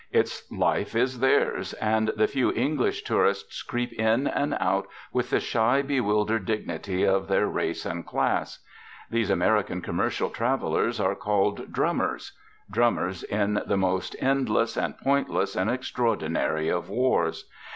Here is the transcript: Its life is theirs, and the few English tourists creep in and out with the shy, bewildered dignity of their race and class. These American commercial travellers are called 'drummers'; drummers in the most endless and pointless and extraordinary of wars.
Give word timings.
Its 0.11 0.51
life 0.51 0.95
is 0.95 1.19
theirs, 1.19 1.73
and 1.73 2.07
the 2.17 2.25
few 2.25 2.51
English 2.53 3.03
tourists 3.03 3.61
creep 3.61 3.93
in 3.93 4.25
and 4.25 4.57
out 4.59 4.87
with 5.13 5.29
the 5.29 5.39
shy, 5.39 5.83
bewildered 5.83 6.43
dignity 6.45 7.03
of 7.03 7.27
their 7.27 7.45
race 7.45 7.85
and 7.85 8.03
class. 8.07 8.65
These 9.11 9.29
American 9.29 9.79
commercial 9.83 10.31
travellers 10.31 10.99
are 10.99 11.13
called 11.13 11.71
'drummers'; 11.71 12.35
drummers 12.71 13.21
in 13.25 13.61
the 13.67 13.77
most 13.77 14.15
endless 14.17 14.75
and 14.75 14.97
pointless 14.97 15.55
and 15.55 15.69
extraordinary 15.69 16.67
of 16.67 16.89
wars. 16.89 17.47